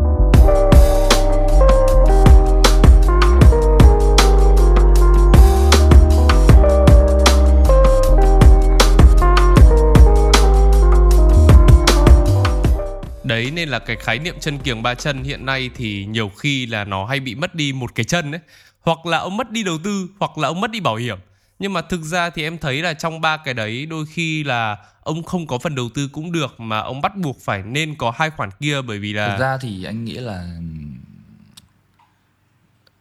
[13.29, 16.67] Đấy nên là cái khái niệm chân kiềng ba chân hiện nay thì nhiều khi
[16.67, 18.41] là nó hay bị mất đi một cái chân ấy.
[18.81, 21.19] Hoặc là ông mất đi đầu tư, hoặc là ông mất đi bảo hiểm.
[21.59, 24.77] Nhưng mà thực ra thì em thấy là trong ba cái đấy đôi khi là
[25.03, 28.13] ông không có phần đầu tư cũng được mà ông bắt buộc phải nên có
[28.17, 30.59] hai khoản kia bởi vì là thực ra thì anh nghĩ là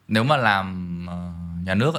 [0.08, 1.32] nếu mà làm ờ,
[1.64, 1.92] nhà nước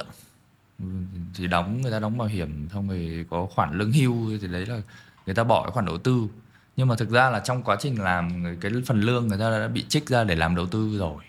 [1.34, 4.66] thì đóng người ta đóng bảo hiểm xong rồi có khoản lương hưu thì đấy
[4.66, 4.80] là
[5.26, 6.28] người ta bỏ cái khoản đầu tư
[6.80, 9.50] nhưng mà thực ra là trong quá trình làm người- cái phần lương người ta
[9.50, 11.24] đã bị trích ra để làm đầu tư rồi.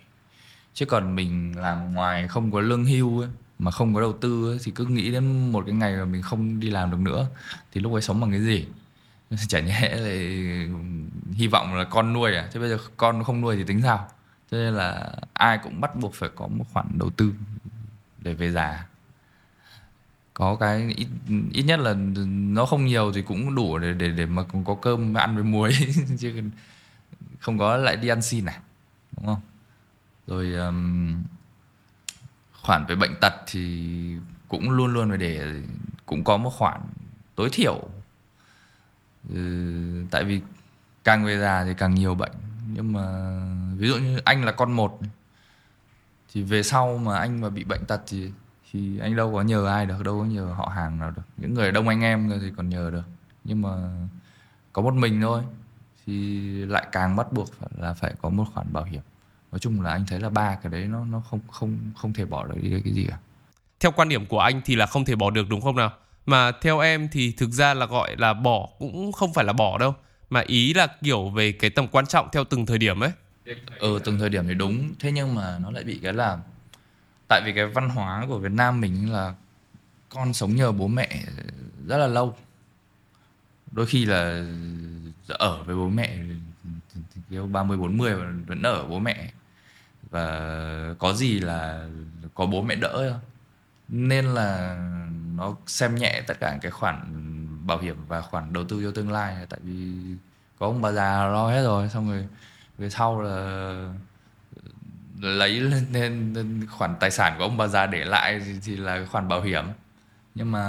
[0.73, 4.51] Chứ còn mình làm ngoài không có lương hưu ấy, mà không có đầu tư
[4.51, 7.27] ấy, thì cứ nghĩ đến một cái ngày mà mình không đi làm được nữa
[7.71, 8.65] thì lúc ấy sống bằng cái gì?
[9.47, 10.17] Chả nhẽ lại
[11.33, 12.49] hy vọng là con nuôi à?
[12.53, 14.07] Chứ bây giờ con không nuôi thì tính sao?
[14.51, 17.33] Cho nên là ai cũng bắt buộc phải có một khoản đầu tư
[18.19, 18.85] để về già
[20.33, 21.07] có cái ít,
[21.51, 21.93] ít nhất là
[22.27, 25.71] nó không nhiều thì cũng đủ để để để mà có cơm ăn với muối
[26.19, 26.43] chứ
[27.39, 28.59] không có lại đi ăn xin à
[29.17, 29.41] đúng không?
[30.27, 31.23] Rồi um,
[32.61, 34.15] khoản về bệnh tật thì
[34.47, 35.61] cũng luôn luôn phải để
[36.05, 36.81] cũng có một khoản
[37.35, 37.89] tối thiểu.
[39.33, 40.41] Ừ, tại vì
[41.03, 42.31] càng về già thì càng nhiều bệnh.
[42.73, 43.03] Nhưng mà
[43.77, 44.99] ví dụ như anh là con một
[46.33, 48.31] thì về sau mà anh mà bị bệnh tật thì
[48.73, 51.53] thì anh đâu có nhờ ai được đâu có nhờ họ hàng nào được những
[51.53, 53.03] người đông anh em thì còn nhờ được
[53.43, 53.69] nhưng mà
[54.73, 55.41] có một mình thôi
[56.05, 59.01] thì lại càng bắt buộc là phải có một khoản bảo hiểm
[59.51, 62.25] nói chung là anh thấy là ba cái đấy nó nó không không không thể
[62.25, 63.17] bỏ được đi cái gì cả
[63.81, 65.91] theo quan điểm của anh thì là không thể bỏ được đúng không nào?
[66.25, 69.77] Mà theo em thì thực ra là gọi là bỏ cũng không phải là bỏ
[69.77, 69.95] đâu.
[70.29, 73.11] Mà ý là kiểu về cái tầm quan trọng theo từng thời điểm ấy.
[73.79, 76.37] ừ từng thời điểm thì đúng thế nhưng mà nó lại bị cái là
[77.31, 79.33] tại vì cái văn hóa của Việt Nam mình là
[80.09, 81.23] con sống nhờ bố mẹ
[81.87, 82.35] rất là lâu.
[83.71, 84.45] Đôi khi là
[85.27, 86.17] ở với bố mẹ
[87.29, 88.13] kiểu 30 40 mươi
[88.47, 89.31] vẫn ở bố mẹ.
[90.09, 91.87] Và có gì là
[92.33, 93.19] có bố mẹ đỡ
[93.87, 94.77] nên là
[95.35, 96.97] nó xem nhẹ tất cả cái khoản
[97.67, 99.45] bảo hiểm và khoản đầu tư cho tương lai.
[99.49, 99.93] Tại vì
[100.59, 102.27] có ông bà già lo hết rồi, xong rồi
[102.77, 103.93] về sau là
[105.21, 106.35] lấy lên
[106.69, 109.65] khoản tài sản của ông bà già để lại thì, thì là khoản bảo hiểm.
[110.35, 110.63] Nhưng mà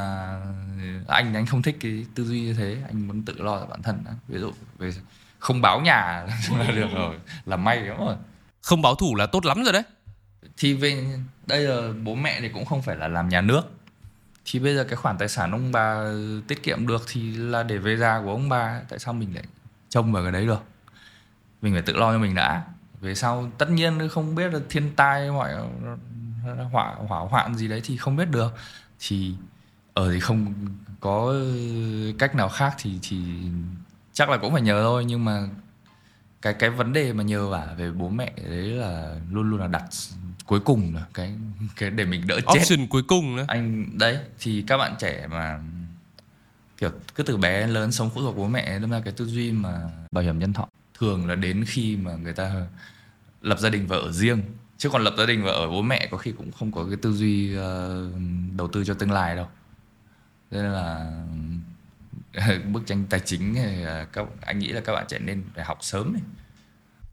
[1.08, 2.76] anh anh không thích cái tư duy như thế.
[2.88, 4.12] Anh muốn tự lo cho bản thân đã.
[4.28, 4.90] ví dụ về
[5.38, 6.26] không báo nhà
[6.58, 7.16] là được rồi.
[7.46, 8.16] Là may lắm rồi.
[8.62, 9.82] Không báo thủ là tốt lắm rồi đấy.
[10.56, 13.62] thì về đây là bố mẹ thì cũng không phải là làm nhà nước.
[14.44, 16.12] Thì bây giờ cái khoản tài sản ông bà
[16.48, 18.80] tiết kiệm được thì là để về già của ông bà.
[18.88, 19.44] Tại sao mình lại
[19.88, 20.62] trông vào cái đấy được?
[21.62, 22.62] Mình phải tự lo cho mình đã
[23.02, 25.50] về sau tất nhiên không biết là thiên tai hoặc
[26.72, 28.54] hỏa hỏa hoạn gì đấy thì không biết được.
[29.00, 29.34] Thì
[29.94, 30.54] ở thì không
[31.00, 31.34] có
[32.18, 33.18] cách nào khác thì thì
[34.12, 35.04] chắc là cũng phải nhờ thôi.
[35.04, 35.48] Nhưng mà
[36.42, 39.66] cái cái vấn đề mà nhờ vả về bố mẹ đấy là luôn luôn là
[39.66, 39.84] đặt
[40.46, 41.34] cuối cùng là cái
[41.76, 42.60] cái để mình đỡ chết.
[42.60, 43.44] Option cuối cùng nữa.
[43.48, 45.60] Anh đấy thì các bạn trẻ mà
[46.76, 49.52] kiểu cứ từ bé lớn sống phụ thuộc bố mẹ đâm ra cái tư duy
[49.52, 49.80] mà
[50.12, 52.66] bảo hiểm nhân thọ thường là đến khi mà người ta
[53.42, 54.42] lập gia đình và ở riêng.
[54.78, 56.96] Chứ còn lập gia đình và ở bố mẹ có khi cũng không có cái
[57.02, 57.62] tư duy uh,
[58.56, 59.48] đầu tư cho tương lai đâu.
[60.50, 61.12] Nên là
[62.32, 65.44] ừ, bức tranh tài chính thì ờ, các anh nghĩ là các bạn trẻ nên
[65.54, 66.22] phải học sớm này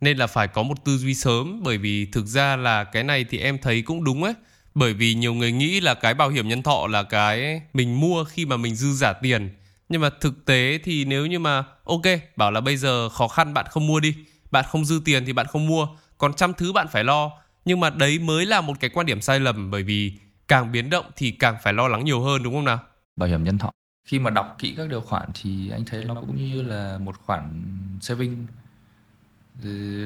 [0.01, 3.25] nên là phải có một tư duy sớm bởi vì thực ra là cái này
[3.29, 4.33] thì em thấy cũng đúng ấy.
[4.75, 8.23] Bởi vì nhiều người nghĩ là cái bảo hiểm nhân thọ là cái mình mua
[8.23, 9.49] khi mà mình dư giả tiền
[9.89, 12.01] nhưng mà thực tế thì nếu như mà, ok,
[12.35, 14.15] bảo là bây giờ khó khăn bạn không mua đi,
[14.51, 17.31] bạn không dư tiền thì bạn không mua, còn trăm thứ bạn phải lo.
[17.65, 20.13] Nhưng mà đấy mới là một cái quan điểm sai lầm, bởi vì
[20.47, 22.79] càng biến động thì càng phải lo lắng nhiều hơn, đúng không nào?
[23.15, 23.71] Bảo hiểm nhân thọ.
[24.07, 27.15] Khi mà đọc kỹ các điều khoản thì anh thấy nó cũng như là một
[27.25, 27.63] khoản
[28.01, 28.47] saving.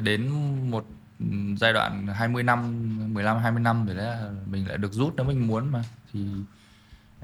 [0.02, 0.28] Đến
[0.70, 0.86] một
[1.56, 4.16] giai đoạn 20 năm 15 20 năm rồi đấy,
[4.50, 5.82] mình lại được rút nếu mình muốn mà.
[6.12, 6.20] Thì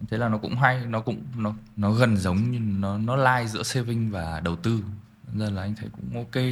[0.00, 3.16] em thấy là nó cũng hay, nó cũng, nó nó gần giống như nó nó
[3.16, 4.82] lai giữa saving và đầu tư.
[5.32, 6.44] Nên là anh thấy cũng ok.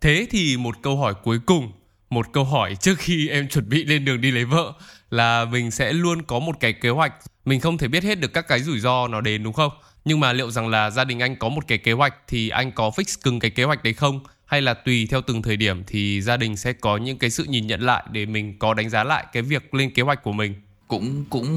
[0.00, 1.72] Thế thì một câu hỏi cuối cùng,
[2.10, 4.72] một câu hỏi trước khi em chuẩn bị lên đường đi lấy vợ,
[5.10, 7.14] là mình sẽ luôn có một cái kế hoạch.
[7.44, 9.72] Mình không thể biết hết được các cái rủi ro nó đến, đúng không?
[10.04, 12.72] Nhưng mà liệu rằng là gia đình anh có một cái kế hoạch thì anh
[12.72, 14.20] có fix cứng cái kế hoạch đấy không?
[14.44, 17.44] Hay là tùy theo từng thời điểm thì gia đình sẽ có những cái sự
[17.44, 20.32] nhìn nhận lại để mình có đánh giá lại cái việc lên kế hoạch của
[20.32, 20.54] mình?
[20.92, 21.48] Cũng cũng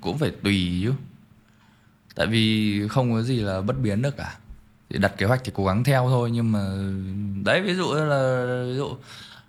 [0.00, 0.92] cũng phải tùy chứ.
[2.14, 4.38] Tại vì không có gì là bất biến được cả.
[4.90, 6.60] Thì đặt kế hoạch thì cố gắng theo thôi nhưng mà
[7.44, 8.96] đấy ví dụ là ví dụ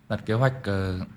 [0.09, 1.07] đặt kế hoạch uh,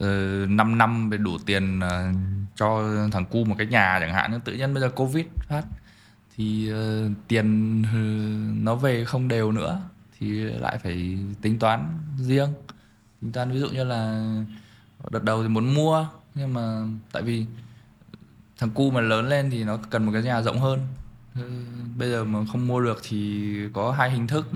[0.00, 2.16] uh, 5 năm để đủ tiền uh,
[2.56, 4.40] cho thằng cu một cái nhà chẳng hạn.
[4.44, 5.62] Tự nhiên bây giờ covid phát
[6.36, 9.80] thì uh, tiền uh, nó về không đều nữa
[10.18, 12.48] thì lại phải tính toán riêng.
[13.20, 14.32] Tính toán ví dụ như là
[15.10, 16.06] đợt đầu thì muốn mua
[16.38, 17.46] nhưng mà tại vì
[18.58, 20.86] thằng cu mà lớn lên thì nó cần một cái nhà rộng hơn.
[21.96, 24.46] Bây giờ mà không mua được thì có hai hình thức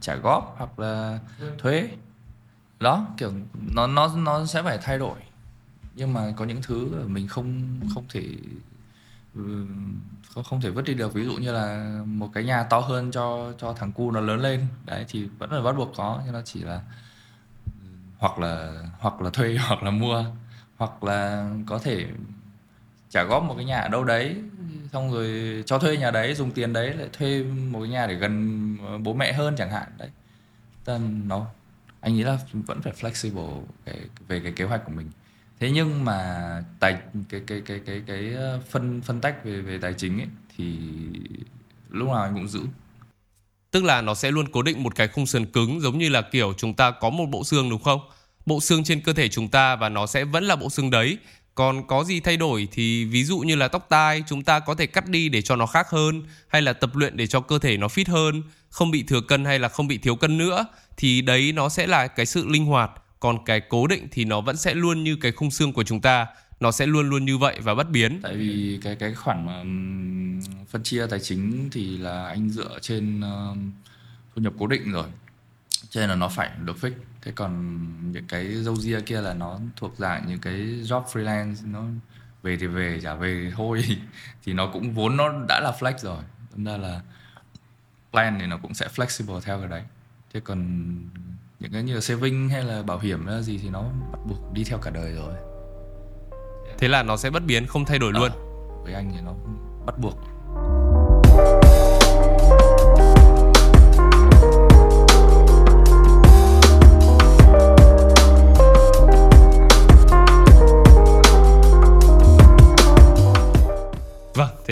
[0.00, 1.18] trả góp hoặc là
[1.58, 1.88] thuế.
[2.80, 3.32] Đó kiểu
[3.74, 5.18] nó nó nó sẽ phải thay đổi.
[5.94, 8.24] Nhưng mà có những thứ mình không không thể
[9.34, 9.66] ừ,
[10.34, 11.14] không không thể vứt đi được.
[11.14, 14.40] Ví dụ như là một cái nhà to hơn cho cho thằng cu nó lớn
[14.40, 14.66] lên.
[14.84, 16.22] Đấy thì vẫn là bắt buộc có.
[16.24, 16.80] Nhưng nó chỉ là
[18.18, 20.24] hoặc là hoặc là thuê hoặc là mua
[20.82, 22.06] hoặc là có thể
[23.10, 24.36] trả góp một cái nhà ở đâu đấy
[24.92, 28.14] xong rồi cho thuê nhà đấy dùng tiền đấy lại thuê một cái nhà để
[28.14, 30.08] gần bố mẹ hơn chẳng hạn đấy.
[30.84, 31.46] Tên nó
[32.00, 35.10] anh nghĩ là vẫn phải flexible cái, về cái kế hoạch của mình.
[35.60, 36.18] Thế nhưng mà
[36.80, 36.96] tài
[37.28, 40.66] cái cái cái cái cái ờ, phân phân tách về về tài chính ấy thì
[41.90, 42.60] lúc nào anh cũng giữ.
[43.70, 46.22] Tức là nó sẽ luôn cố định một cái khung sườn cứng giống như là
[46.22, 48.00] kiểu chúng ta có một bộ xương đúng không?
[48.46, 51.18] Bộ xương trên cơ thể chúng ta và nó sẽ vẫn là bộ xương đấy.
[51.54, 54.74] Còn có gì thay đổi thì ví dụ như là tóc tai chúng ta có
[54.74, 57.58] thể cắt đi để cho nó khác hơn hay là tập luyện để cho cơ
[57.58, 60.66] thể nó fit hơn không bị thừa cân hay là không bị thiếu cân nữa
[60.96, 62.90] thì đấy nó sẽ là cái sự linh hoạt.
[63.20, 66.00] Còn cái cố định thì nó vẫn sẽ luôn như cái khung xương của chúng
[66.00, 66.26] ta.
[66.60, 68.20] Nó sẽ luôn luôn như vậy và bất biến.
[68.22, 69.58] Tại vì cái cái khoản mà
[70.70, 73.56] phân chia tài chính thì là anh dựa trên uh,
[74.34, 75.06] thu nhập cố định rồi
[75.92, 76.92] cho nên là nó phải được fix.
[77.22, 77.78] Thế còn
[78.12, 81.84] những cái dâu ria kia là nó thuộc dạng những cái job freelance nó
[82.42, 83.84] về thì về trả về thôi.
[84.44, 86.22] Thì nó cũng vốn nó đã là flex rồi.
[86.54, 87.00] Nên ra là
[88.12, 89.82] plan thì nó cũng sẽ flexible theo cái đấy.
[90.34, 90.58] Thế còn
[91.60, 94.18] những cái như là saving hay là bảo hiểm hay là gì thì nó bắt
[94.28, 95.34] buộc đi theo cả đời rồi.
[96.78, 98.30] Thế là nó sẽ bất biến không thay đổi à, luôn.
[98.84, 99.34] với anh thì nó
[99.86, 100.31] bắt buộc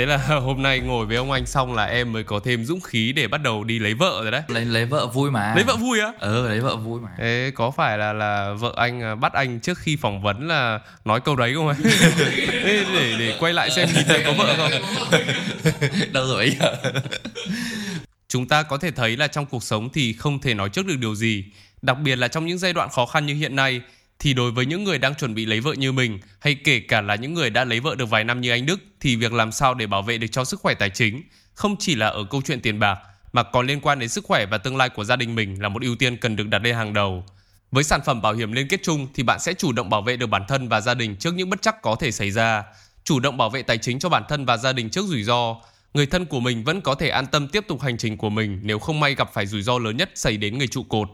[0.01, 2.81] thế là hôm nay ngồi với ông anh xong là em mới có thêm dũng
[2.81, 4.43] khí để bắt đầu đi lấy vợ rồi đấy.
[4.49, 5.55] Lấy lấy vợ vui mà.
[5.55, 6.13] Lấy vợ vui á?
[6.19, 7.09] Ừ, lấy vợ vui mà.
[7.19, 10.81] Thế có phải là là vợ anh à, bắt anh trước khi phỏng vấn là
[11.05, 11.77] nói câu đấy không ấy?
[12.65, 14.71] để để quay lại xem nhìn thấy có vợ không?
[16.13, 16.57] Đâu rồi
[18.29, 20.97] Chúng ta có thể thấy là trong cuộc sống thì không thể nói trước được
[21.01, 21.45] điều gì,
[21.83, 23.81] đặc biệt là trong những giai đoạn khó khăn như hiện nay
[24.21, 27.01] thì đối với những người đang chuẩn bị lấy vợ như mình hay kể cả
[27.01, 29.53] là những người đã lấy vợ được vài năm như anh Đức thì việc làm
[29.53, 31.23] sao để bảo vệ được cho sức khỏe tài chính
[31.55, 32.99] không chỉ là ở câu chuyện tiền bạc
[33.33, 35.69] mà còn liên quan đến sức khỏe và tương lai của gia đình mình là
[35.69, 37.25] một ưu tiên cần được đặt lên hàng đầu.
[37.71, 40.17] Với sản phẩm bảo hiểm liên kết chung thì bạn sẽ chủ động bảo vệ
[40.17, 42.63] được bản thân và gia đình trước những bất chắc có thể xảy ra,
[43.05, 45.57] chủ động bảo vệ tài chính cho bản thân và gia đình trước rủi ro,
[45.95, 48.61] người thân của mình vẫn có thể an tâm tiếp tục hành trình của mình
[48.63, 51.09] nếu không may gặp phải rủi ro lớn nhất xảy đến người trụ cột.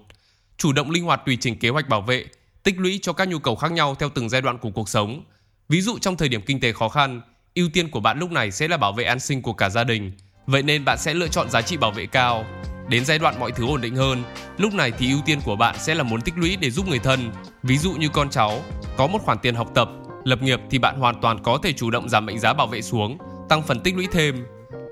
[0.59, 2.27] Chủ động linh hoạt tùy chỉnh kế hoạch bảo vệ,
[2.67, 5.25] tích lũy cho các nhu cầu khác nhau theo từng giai đoạn của cuộc sống.
[5.69, 7.21] Ví dụ trong thời điểm kinh tế khó khăn,
[7.55, 9.85] ưu tiên của bạn lúc này sẽ là bảo vệ an sinh của cả gia
[9.85, 10.13] đình.
[10.47, 12.45] Vậy nên bạn sẽ lựa chọn giá trị bảo vệ cao.
[12.89, 14.23] Đến giai đoạn mọi thứ ổn định hơn,
[14.59, 16.99] lúc này thì ưu tiên của bạn sẽ là muốn tích lũy để giúp người
[16.99, 18.63] thân, ví dụ như con cháu,
[18.97, 19.89] có một khoản tiền học tập,
[20.25, 22.83] lập nghiệp thì bạn hoàn toàn có thể chủ động giảm mệnh giá bảo vệ
[22.83, 24.45] xuống, tăng phần tích lũy thêm.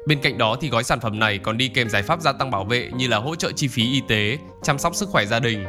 [0.06, 2.50] Bên cạnh đó thì gói sản phẩm này còn đi kèm giải pháp gia tăng
[2.50, 5.40] bảo vệ như là hỗ trợ chi phí y tế, chăm sóc sức khỏe gia
[5.40, 5.64] đình.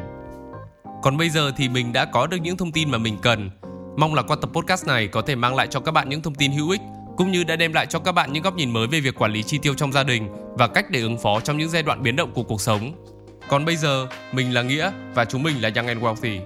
[1.02, 3.50] Còn bây giờ thì mình đã có được những thông tin mà mình cần.
[3.96, 6.34] Mong là qua tập podcast này có thể mang lại cho các bạn những thông
[6.34, 6.80] tin hữu ích
[7.16, 9.32] cũng như đã đem lại cho các bạn những góc nhìn mới về việc quản
[9.32, 10.28] lý chi tiêu trong gia đình
[10.58, 12.92] và cách để ứng phó trong những giai đoạn biến động của cuộc sống.
[13.48, 16.40] Còn bây giờ, mình là Nghĩa và chúng mình là Young and Wealthy.